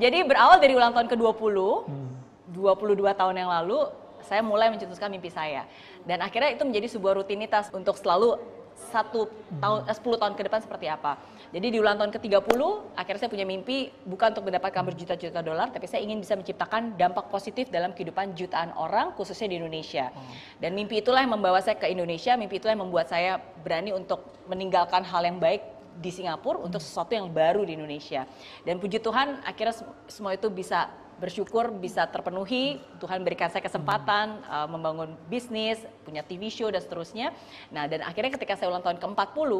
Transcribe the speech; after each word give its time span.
Jadi 0.00 0.24
berawal 0.24 0.56
dari 0.56 0.72
ulang 0.72 0.96
tahun 0.96 1.04
ke-20, 1.04 1.56
hmm. 1.84 2.10
22 2.56 3.12
tahun 3.12 3.34
yang 3.36 3.52
lalu, 3.52 3.92
saya 4.24 4.40
mulai 4.40 4.72
mencetuskan 4.72 5.12
mimpi 5.12 5.28
saya. 5.28 5.68
Dan 6.08 6.24
akhirnya 6.24 6.48
itu 6.48 6.64
menjadi 6.64 6.96
sebuah 6.96 7.20
rutinitas 7.20 7.68
untuk 7.76 8.00
selalu 8.00 8.40
satu 8.88 9.28
tahun, 9.60 9.84
eh, 9.84 9.92
10 9.92 10.16
tahun 10.16 10.32
ke 10.32 10.48
depan 10.48 10.64
seperti 10.64 10.88
apa. 10.88 11.20
Jadi 11.52 11.76
di 11.76 11.76
ulang 11.76 12.00
tahun 12.00 12.08
ke-30, 12.08 12.88
akhirnya 12.96 13.20
saya 13.20 13.28
punya 13.28 13.44
mimpi 13.44 13.92
bukan 14.08 14.32
untuk 14.32 14.48
mendapatkan 14.48 14.80
berjuta-juta 14.80 15.44
dolar, 15.44 15.68
tapi 15.68 15.84
saya 15.84 16.00
ingin 16.00 16.24
bisa 16.24 16.40
menciptakan 16.40 16.96
dampak 16.96 17.28
positif 17.28 17.68
dalam 17.68 17.92
kehidupan 17.92 18.32
jutaan 18.32 18.72
orang, 18.72 19.12
khususnya 19.12 19.52
di 19.52 19.60
Indonesia. 19.60 20.08
Hmm. 20.08 20.24
Dan 20.56 20.72
mimpi 20.72 21.04
itulah 21.04 21.20
yang 21.20 21.36
membawa 21.36 21.60
saya 21.60 21.76
ke 21.76 21.92
Indonesia, 21.92 22.32
mimpi 22.40 22.56
itulah 22.56 22.72
yang 22.72 22.88
membuat 22.88 23.12
saya 23.12 23.36
berani 23.60 23.92
untuk 23.92 24.24
meninggalkan 24.48 25.04
hal 25.04 25.20
yang 25.20 25.36
baik 25.36 25.81
di 26.00 26.10
Singapura 26.14 26.62
untuk 26.62 26.80
sesuatu 26.80 27.12
yang 27.12 27.28
baru 27.28 27.66
di 27.66 27.76
Indonesia. 27.76 28.24
Dan 28.64 28.80
puji 28.80 29.02
Tuhan 29.02 29.42
akhirnya 29.44 29.76
semua 30.08 30.32
itu 30.32 30.48
bisa 30.48 30.88
bersyukur 31.22 31.70
bisa 31.78 32.02
terpenuhi. 32.10 32.82
Tuhan 32.98 33.22
berikan 33.22 33.46
saya 33.46 33.62
kesempatan 33.62 34.42
uh, 34.42 34.66
membangun 34.66 35.14
bisnis, 35.30 35.78
punya 36.02 36.26
TV 36.26 36.50
show 36.50 36.66
dan 36.66 36.82
seterusnya. 36.82 37.30
Nah, 37.70 37.86
dan 37.86 38.02
akhirnya 38.02 38.34
ketika 38.34 38.58
saya 38.58 38.74
ulang 38.74 38.82
tahun 38.82 38.98
ke-40, 38.98 39.50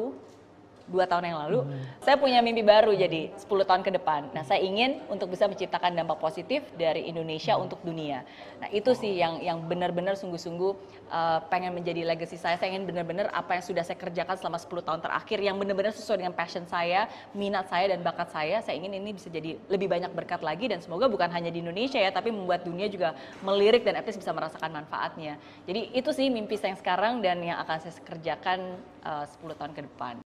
dua 0.89 1.05
tahun 1.07 1.35
yang 1.35 1.39
lalu, 1.49 1.61
hmm. 1.67 2.03
saya 2.03 2.17
punya 2.19 2.39
mimpi 2.41 2.63
baru 2.65 2.95
jadi 2.95 3.35
10 3.37 3.69
tahun 3.69 3.83
ke 3.83 3.91
depan. 4.01 4.31
Nah, 4.33 4.43
saya 4.47 4.63
ingin 4.63 5.03
untuk 5.13 5.31
bisa 5.31 5.47
menciptakan 5.47 5.95
dampak 5.95 6.19
positif 6.19 6.65
dari 6.75 7.07
Indonesia 7.07 7.55
hmm. 7.55 7.65
untuk 7.65 7.79
dunia. 7.85 8.25
Nah, 8.59 8.69
itu 8.71 8.95
sih 8.97 9.19
yang 9.19 9.43
yang 9.43 9.63
benar-benar 9.67 10.17
sungguh-sungguh 10.19 10.73
uh, 11.11 11.39
pengen 11.53 11.77
menjadi 11.77 12.07
legacy 12.07 12.41
saya. 12.41 12.57
Saya 12.57 12.75
ingin 12.75 12.89
benar-benar 12.89 13.29
apa 13.35 13.59
yang 13.59 13.65
sudah 13.65 13.85
saya 13.85 13.99
kerjakan 13.99 14.35
selama 14.39 14.59
10 14.59 14.89
tahun 14.89 15.01
terakhir 15.05 15.39
yang 15.45 15.57
benar-benar 15.61 15.93
sesuai 15.93 16.25
dengan 16.25 16.35
passion 16.35 16.65
saya, 16.65 17.07
minat 17.37 17.69
saya 17.69 17.93
dan 17.93 18.01
bakat 18.01 18.33
saya. 18.33 18.65
Saya 18.65 18.79
ingin 18.79 18.97
ini 18.97 19.13
bisa 19.13 19.29
jadi 19.29 19.61
lebih 19.69 19.91
banyak 19.91 20.11
berkat 20.17 20.41
lagi 20.41 20.71
dan 20.73 20.81
semoga 20.81 21.07
bukan 21.07 21.29
hanya 21.29 21.53
di 21.53 21.61
Indonesia 21.61 22.01
ya, 22.01 22.11
tapi 22.11 22.33
membuat 22.33 22.65
dunia 22.65 22.89
juga 22.89 23.13
melirik 23.45 23.85
dan 23.85 24.01
at 24.01 24.07
bisa 24.09 24.33
merasakan 24.33 24.71
manfaatnya. 24.73 25.37
Jadi 25.65 25.93
itu 25.93 26.11
sih 26.13 26.29
mimpi 26.29 26.57
saya 26.57 26.75
yang 26.75 26.81
sekarang 26.81 27.15
dan 27.25 27.41
yang 27.45 27.59
akan 27.61 27.77
saya 27.81 27.95
kerjakan 28.05 28.79
uh, 29.05 29.25
10 29.27 29.59
tahun 29.59 29.73
ke 29.77 29.83
depan. 29.89 30.32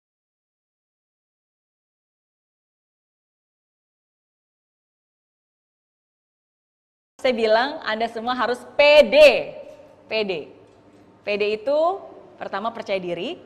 Saya 7.24 7.32
bilang 7.40 7.80
Anda 7.88 8.12
semua 8.12 8.36
harus 8.36 8.60
pede. 8.76 9.56
Pede. 10.12 10.52
Pede 11.24 11.56
itu 11.56 11.80
pertama 12.36 12.68
percaya 12.76 13.00
diri, 13.00 13.40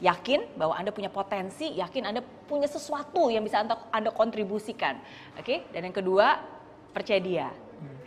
yakin 0.00 0.48
bahwa 0.56 0.72
Anda 0.72 0.88
punya 0.96 1.12
potensi, 1.12 1.76
yakin 1.76 2.08
Anda 2.08 2.24
punya 2.24 2.64
sesuatu 2.64 3.28
yang 3.28 3.44
bisa 3.44 3.60
Anda, 3.60 4.08
kontribusikan. 4.16 4.96
Oke? 5.36 5.44
Okay? 5.44 5.58
Dan 5.76 5.92
yang 5.92 5.96
kedua, 6.00 6.40
percaya 6.96 7.20
dia. 7.20 7.48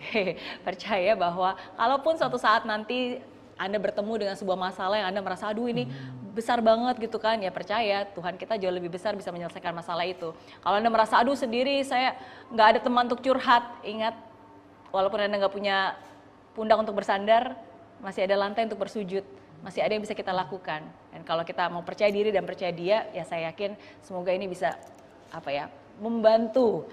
Percaya 0.67 1.13
bahwa 1.13 1.53
kalaupun 1.77 2.17
suatu 2.17 2.41
saat 2.41 2.65
nanti 2.65 3.21
anda 3.61 3.77
bertemu 3.77 4.25
dengan 4.25 4.33
sebuah 4.33 4.57
masalah 4.57 4.97
yang 4.97 5.13
Anda 5.13 5.21
merasa, 5.21 5.53
aduh 5.53 5.69
ini 5.69 5.85
besar 6.33 6.65
banget 6.65 6.97
gitu 6.97 7.21
kan, 7.21 7.37
ya 7.37 7.53
percaya 7.53 8.09
Tuhan 8.09 8.33
kita 8.33 8.57
jauh 8.57 8.73
lebih 8.73 8.89
besar 8.89 9.13
bisa 9.13 9.29
menyelesaikan 9.29 9.69
masalah 9.69 10.01
itu. 10.01 10.33
Kalau 10.33 10.75
Anda 10.81 10.89
merasa, 10.89 11.21
aduh 11.21 11.37
sendiri 11.37 11.77
saya 11.85 12.17
nggak 12.49 12.67
ada 12.73 12.79
teman 12.81 13.05
untuk 13.05 13.21
curhat, 13.21 13.61
ingat 13.85 14.17
walaupun 14.91 15.19
Anda 15.23 15.39
nggak 15.41 15.55
punya 15.55 15.95
pundak 16.53 16.77
untuk 16.79 16.99
bersandar, 16.99 17.55
masih 18.03 18.27
ada 18.27 18.35
lantai 18.35 18.67
untuk 18.67 18.83
bersujud, 18.83 19.23
masih 19.63 19.81
ada 19.81 19.95
yang 19.95 20.03
bisa 20.03 20.13
kita 20.13 20.35
lakukan. 20.35 20.83
Dan 21.11 21.21
kalau 21.23 21.47
kita 21.47 21.71
mau 21.71 21.81
percaya 21.81 22.11
diri 22.11 22.29
dan 22.29 22.43
percaya 22.43 22.71
dia, 22.75 23.07
ya 23.15 23.23
saya 23.23 23.49
yakin 23.51 23.75
semoga 24.03 24.35
ini 24.35 24.45
bisa 24.51 24.75
apa 25.31 25.49
ya, 25.49 25.65
membantu 25.97 26.85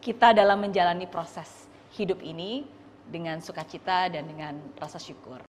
kita 0.00 0.34
dalam 0.34 0.58
menjalani 0.58 1.06
proses 1.06 1.68
hidup 1.94 2.18
ini 2.24 2.64
dengan 3.06 3.38
sukacita 3.44 4.08
dan 4.08 4.24
dengan 4.24 4.56
rasa 4.80 4.96
syukur. 4.96 5.51